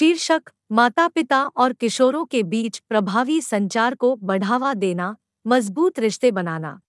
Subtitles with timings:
[0.00, 0.42] शीर्षक
[0.72, 6.80] माता पिता और किशोरों के बीच प्रभावी संचार को बढ़ावा देना, मज़बूत रिश्ते बनाना।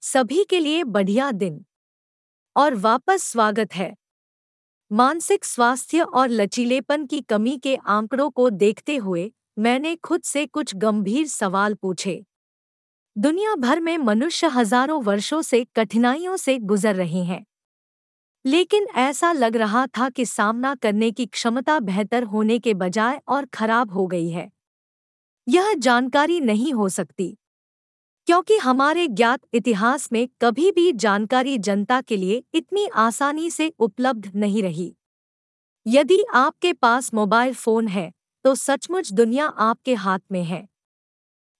[0.00, 1.64] सभी के लिए बढ़िया दिन।
[2.56, 3.96] और वापस स्वागत है।
[4.92, 10.74] मानसिक स्वास्थ्य और लचीलेपन की कमी के आंकड़ों को देखते हुए, मैंने खुद से कुछ
[10.74, 12.24] गंभीर सवाल पूछे।
[13.18, 17.46] दुनिया भर में मनुष्य हज़ारों वर्षों से कठिनाइयों से गुजर रहे हैं।
[18.44, 23.46] लेकिन ऐसा लग रहा था कि सामना करने की क्षमता बेहतर होने के बजाय और
[23.46, 24.50] खराब हो गई है।
[25.46, 27.36] यह जानकारी नहीं हो सकती,
[28.28, 34.30] क्योंकि हमारे ज्ञात इतिहास में कभी भी जानकारी जनता के लिए इतनी आसानी से उपलब्ध
[34.34, 34.94] नहीं रही।
[35.86, 38.10] यदि आपके पास मोबाइल फ़ोन है
[38.44, 40.66] तो सचमुच दुनिया आपके हाथ में है।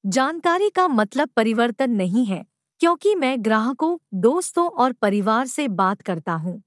[0.05, 2.45] जानकारी का मतलब परिवर्तन नहीं है,
[2.81, 6.61] क्योंकि मैं ग्राहकों, दोस्तों और परिवार से बात करता हूँ।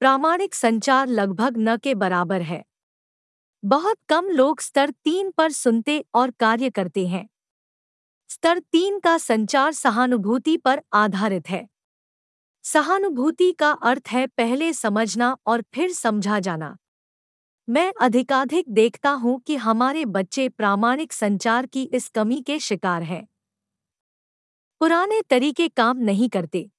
[0.00, 2.64] प्रामाणिक संचार लगभग न के बराबर है।
[3.62, 7.28] बहुत कम लोग स्तर तीन पर सुनते और कार्य करते हैं।
[8.30, 11.68] स्तर तीन का संचार सहानुभूति पर आधारित है।
[12.64, 16.76] सहानुभूति का अर्थ है पहले समझना और फिर समझा जाना।
[17.68, 23.26] मैं अधिकाधिक देखता हूँ कि हमारे बच्चे प्रामाणिक संचार की इस कमी के शिकार हैं।
[24.80, 26.70] पुराने तरीके काम नहीं करते।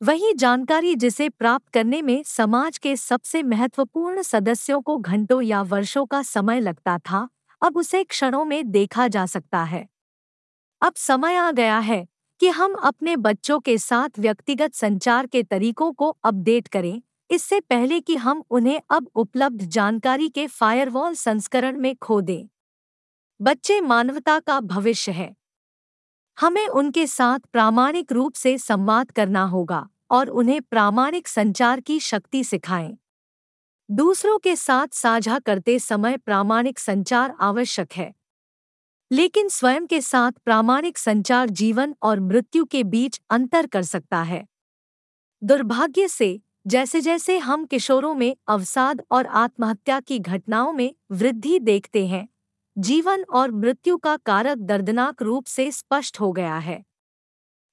[0.00, 6.06] वही जानकारी जिसे प्राप्त करने में समाज के सबसे महत्वपूर्ण सदस्यों को घंटों या वर्षों
[6.06, 7.28] का समय लगता था,
[7.62, 9.86] अब उसे क्षणों में देखा जा सकता है।
[10.82, 12.06] अब समय आ गया है
[12.40, 18.00] कि हम अपने बच्चों के साथ व्यक्तिगत संचार के तरीकों को अपडेट करें, इससे पहले
[18.00, 22.48] कि हम उन्हें अब उपलब्ध जानकारी के फायरवॉल संस्करण में खो दें।
[23.40, 25.34] बच्चे मानवता का भविष्य है।
[26.40, 32.44] हमें उनके साथ प्रामाणिक रूप से संवाद करना होगा और उन्हें प्रामाणिक संचार की शक्ति
[32.44, 32.98] सिखाएँ।
[33.90, 38.14] दूसरों के साथ साझा करते समय प्रामाणिक संचार आवश्यक है।
[39.12, 44.46] लेकिन स्वयं के साथ प्रामाणिक संचार जीवन और मृत्यु के बीच अंतर कर सकता है।
[45.42, 52.06] दुर्भाग्य से जैसे जैसे हम किशोरों में अवसाद और आत्महत्या की घटनाओं में वृद्धि देखते
[52.06, 52.28] हैं
[52.76, 56.82] जीवन और मृत्यु का कारक दर्दनाक रूप से स्पष्ट हो गया है।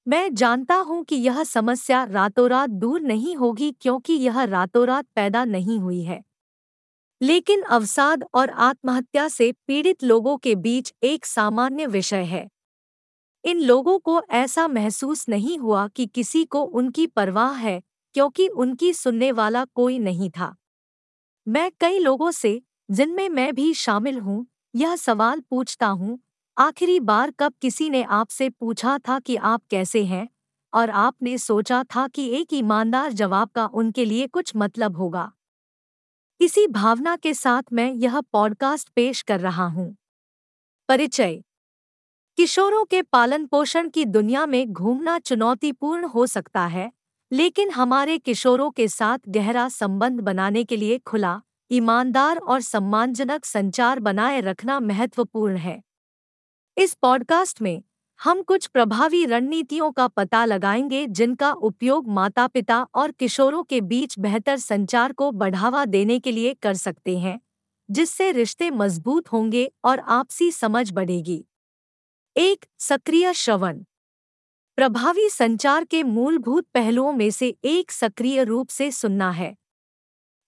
[0.06, 5.06] मैं जानता हूँ कि यह समस्या रातों रात दूर नहीं होगी क्योंकि यह रातों रात
[5.14, 6.22] पैदा नहीं हुई है।
[7.20, 12.48] लेकिन अवसाद और आत्महत्या से पीड़ित लोगों के बीच एक सामान्य विषय है।
[13.44, 17.82] इन लोगों को ऐसा महसूस नहीं हुआ कि किसी को उनकी परवाह है,
[18.14, 20.54] क्योंकि उनकी सुनने वाला कोई नहीं था।
[21.46, 26.18] मैं कई लोगों से, जिनमें मैं भी शामिल हूँ यह सवाल पूछता हूँ,
[26.58, 30.28] आखिरी बार कब किसी ने आपसे पूछा था कि आप कैसे हैं?
[30.72, 35.32] और आपने सोचा था कि एक ईमानदार जवाब का उनके लिए कुछ मतलब होगा।
[36.40, 39.96] इसी भावना के साथ मैं यह पॉडकास्ट पेश कर रहा हूँ।
[40.88, 41.42] परिचय।
[42.36, 46.92] किशोरों के पालन पोषण की दुनिया में घूमना चुनौतीपूर्ण हो सकता है,
[47.32, 54.00] लेकिन हमारे किशोरों के साथ गहरा संबंध बनाने के लिए खुला ईमानदार और सम्मानजनक संचार
[54.00, 55.82] बनाए रखना महत्वपूर्ण है।
[56.78, 57.82] इस पॉडकास्ट में
[58.22, 64.18] हम कुछ प्रभावी रणनीतियों का पता लगाएँगे जिनका उपयोग माता पिता और किशोरों के बीच
[64.18, 67.40] बेहतर संचार को बढ़ावा देने के लिए कर सकते हैं,
[67.90, 71.44] जिससे रिश्ते मज़बूत होंगे और आपसी समझ बढ़ेगी।
[72.36, 73.82] एक, सक्रिय श्रवण।
[74.76, 79.56] प्रभावी संचार के मूलभूत पहलुओं में से एक सक्रिय रूप से सुनना है।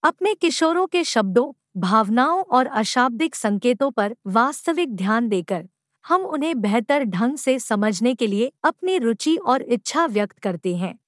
[0.06, 5.69] अपने किशोरों के शब्दों, भावनाओं और अशाब्दिक संकेतों पर वास्तविक ध्यान देकर,
[6.06, 10.99] हम उन्हें बेहतर ढंग से समझने के लिए अपनी रुचि और इच्छा व्यक्त करते हैं।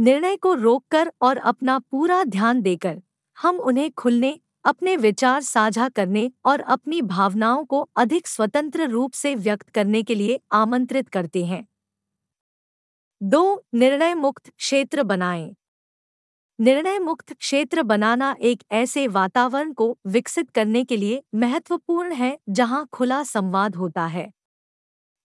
[0.00, 3.02] निर्णय को रोककर और अपना पूरा ध्यान देकर,
[3.40, 9.34] हम उन्हें खुलने, अपने विचार साझा करने और अपनी भावनाओं को अधिक स्वतंत्र रूप से
[9.34, 11.68] व्यक्त करने के लिए आमंत्रित करते हैं।
[13.22, 15.56] दो, निर्णय मुक्त क्षेत्र बनाएँ।
[16.58, 22.88] निर्णय मुक्त क्षेत्र बनाना एक ऐसे वातावरण को विकसित करने के लिए महत्वपूर्ण है जहाँ
[22.92, 24.30] खुला संवाद होता है।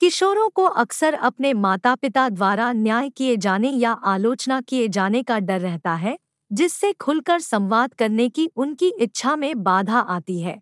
[0.01, 5.39] किशोरों को अक्सर अपने माता पिता द्वारा न्याय किए जाने या आलोचना किए जाने का
[5.39, 6.17] डर रहता है,
[6.51, 10.61] जिससे खुलकर संवाद करने की उनकी इच्छा में बाधा आती है।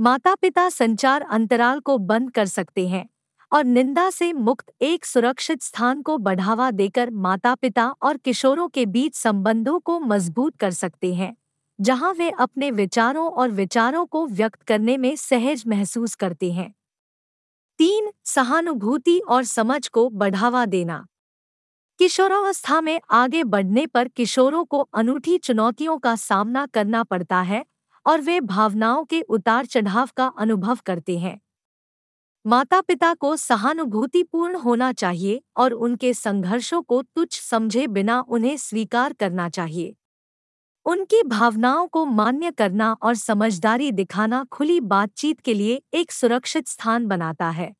[0.00, 3.08] माता पिता संचार अंतराल को बंद कर सकते हैं।
[3.52, 8.86] और निंदा से मुक्त एक सुरक्षित स्थान को बढ़ावा देकर माता पिता और किशोरों के
[8.86, 11.36] बीच संबंधों को मज़बूत कर सकते हैं,
[11.78, 16.72] जहाँ वे अपने विचारों और विचारों को व्यक्त करने में सहज महसूस करते हैं।
[17.78, 21.06] तीन, सहानुभूति और समझ को बढ़ावा देना।
[22.00, 27.64] किशोरावस्था में आगे बढ़ने पर किशोरों को अनूठी चुनौतियों का सामना करना पड़ता है
[28.06, 31.40] और वे भावनाओं के उतार चढ़ाव का अनुभव करते हैं।
[32.44, 39.12] माता पिता को सहानुभूतिपूर्ण होना चाहिए और उनके संघर्षों को तुच्छ समझे बिना उन्हें स्वीकार
[39.12, 39.94] करना चाहिए।
[40.86, 47.06] उनकी भावनाओं को मान्य करना और समझदारी दिखाना खुली बातचीत के लिए एक सुरक्षित स्थान
[47.06, 47.72] बनाता है।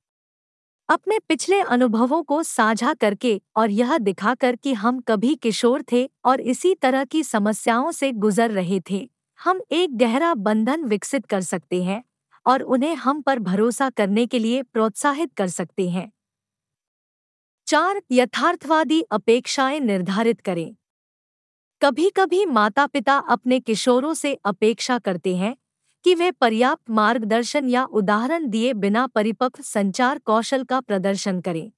[0.88, 6.41] अपने पिछले अनुभवों को साझा करके और यह दिखाकर कि हम कभी किशोर थे और
[6.41, 9.08] इसी तरह की समस्याओं से गुजर रहे थे,
[9.38, 12.03] हम एक गहरा बंधन विकसित कर सकते हैं।
[12.47, 16.12] और उन्हें हम पर भरोसा करने के लिए प्रोत्साहित कर सकते हैं।
[17.67, 20.77] चार, यथार्थवादी अपेक्षाएँ निर्धारित करें।
[21.83, 25.56] कभी कभी माता पिता अपने किशोरों से अपेक्षा करते हैं
[26.05, 31.73] कि वे पर्याप्त मार्गदर्शन या उदाहरण दिए बिना परिपक्व संचार कौशल का प्रदर्शन करें।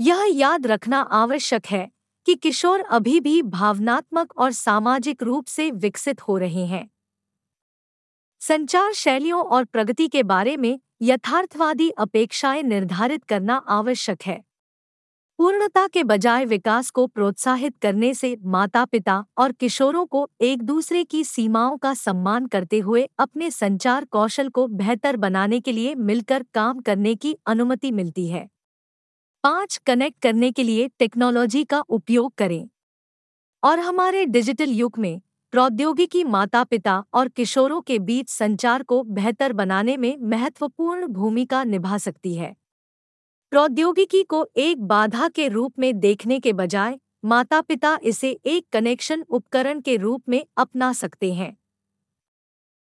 [0.00, 1.90] यह याद रखना आवश्यक है
[2.26, 6.90] कि किशोर अभी भी भावनात्मक और सामाजिक रूप से विकसित हो रहे हैं।
[8.40, 14.44] संचार शैलियों और प्रगति के बारे में यथार्थवादी अपेक्षाएँ निर्धारित करना आवश्यक है।
[15.38, 21.04] पूर्णता के बजाय विकास को प्रोत्साहित करने से माता पिता और किशोरों को एक दूसरे
[21.04, 26.44] की सीमाओं का सम्मान करते हुए अपने संचार कौशल को बेहतर बनाने के लिए मिलकर
[26.54, 28.48] काम करने की अनुमति मिलती है।
[29.42, 32.68] पाँच, कनेक्ट करने के लिए टेक्नोलॉजी का उपयोग करें।
[33.64, 35.20] और हमारे डिजिटल युग में
[35.52, 41.98] प्रौद्योगिकी माता पिता और किशोरों के बीच संचार को बेहतर बनाने में महत्वपूर्ण भूमिका निभा
[41.98, 42.56] सकती है।
[43.50, 49.24] प्रौद्योगिकी को एक बाधा के रूप में देखने के बजाय माता पिता इसे एक कनेक्शन
[49.28, 51.56] उपकरण के रूप में अपना सकते हैं।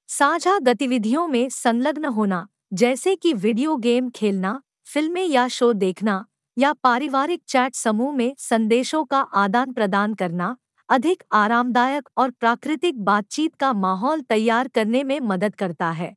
[0.08, 6.26] साझा गतिविधियों में संलग्न होना, जैसे कि वीडियो गेम खेलना, फ़िल्में या शो देखना,
[6.58, 10.58] या पारिवारिक चैट समूह में संदेशों का आदान प्रदान करना
[10.90, 16.16] अधिक आरामदायक और प्राकृतिक बातचीत का माहौल तैयार करने में मदद करता है।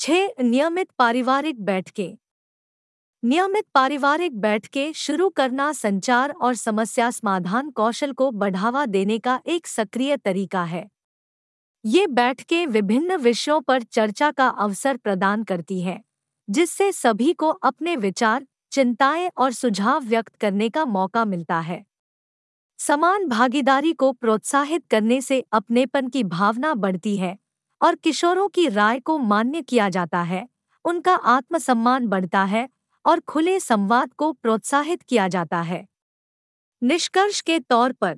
[0.00, 2.16] छह, नियमित पारिवारिक बैठकें।
[3.22, 9.66] नियमित पारिवारिक बैठकें शुरू करना संचार और समस्या समाधान कौशल को बढ़ावा देने का एक
[9.66, 10.88] सक्रिय तरीका है।
[11.84, 16.02] ये बैठकें विभिन्न विषयों पर चर्चा का अवसर प्रदान करती हैं,
[16.48, 21.84] जिससे सभी को अपने विचार, चिंताएँ और सुझाव व्यक्त करने का मौका मिलता है।
[22.80, 27.36] समान भागीदारी को प्रोत्साहित करने से अपनेपन की भावना बढ़ती है
[27.82, 30.48] और किशोरों की राय को मान्य किया जाता है।
[30.84, 32.68] उनका आत्मसम्मान बढ़ता है
[33.04, 35.86] और खुले संवाद को प्रोत्साहित किया जाता है।
[36.82, 38.16] निष्कर्ष के तौर पर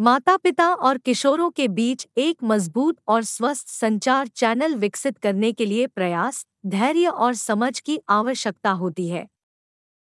[0.00, 5.66] माता पिता और किशोरों के बीच एक मज़बूत और स्वस्थ संचार चैनल विकसित करने के
[5.66, 9.26] लिए प्रयास, धैर्य और समझ की आवश्यकता होती है।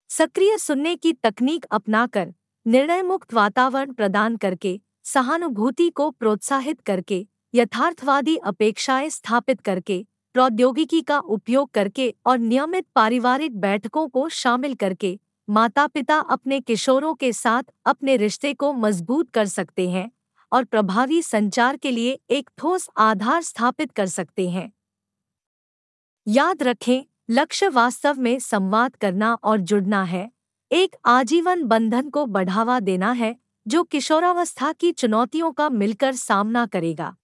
[0.09, 2.33] सक्रिय सुनने की तकनीक अपनाकर
[2.65, 11.19] निर्णय मुक्त वातावरण प्रदान करके, सहानुभूति को प्रोत्साहित करके, यथार्थवादी अपेक्षाएँ स्थापित करके, प्रौद्योगिकी का
[11.19, 15.19] उपयोग करके और नियमित पारिवारिक बैठकों को शामिल करके
[15.49, 20.11] माता पिता अपने किशोरों के साथ अपने रिश्ते को मज़बूत कर सकते हैं
[20.51, 24.71] और प्रभावी संचार के लिए एक ठोस आधार स्थापित कर सकते हैं।
[26.27, 30.34] याद रखें, लक्ष्य वास्तव में संवाद करना और जुड़ना है।
[30.71, 33.35] एक आजीवन बंधन को बढ़ावा देना है,
[33.67, 37.15] जो किशोरावस्था की चुनौतियों का मिलकर सामना करेगा।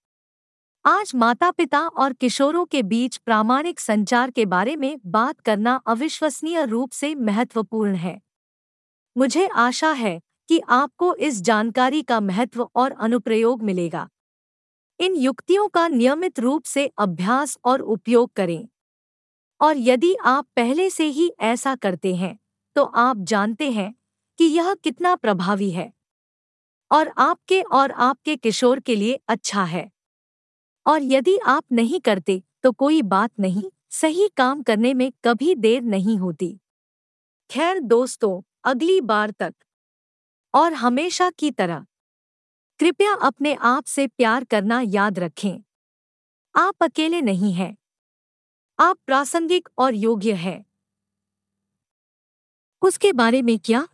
[0.84, 6.64] आज माता पिता और किशोरों के बीच प्रामाणिक संचार के बारे में बात करना अविश्वसनीय
[6.64, 8.20] रूप से महत्वपूर्ण है।
[9.16, 14.08] मुझे आशा है कि आपको इस जानकारी का महत्व और अनुप्रयोग मिलेगा।
[15.00, 18.68] इन युक्तियों का नियमित रूप से अभ्यास और उपयोग करें।
[19.60, 22.38] और यदि आप पहले से ही ऐसा करते हैं
[22.76, 23.94] तो आप जानते हैं
[24.38, 25.92] कि यह कितना प्रभावी है।
[26.92, 29.90] और आपके और आपके किशोर के लिए अच्छा है।
[30.86, 35.82] और यदि आप नहीं करते तो कोई बात नहीं, सही काम करने में कभी देर
[35.82, 36.60] नहीं होती।
[37.50, 39.54] खैर दोस्तों, अगली बार तक।
[40.54, 41.86] और हमेशा की तरह।
[42.78, 45.62] कृपया अपने आप से प्यार करना याद रखें।
[46.54, 47.76] आप अकेले नहीं हैं।
[48.78, 50.64] आप प्रासंगिक और योग्य हैं।
[52.82, 53.88] उसके बारे में क्या?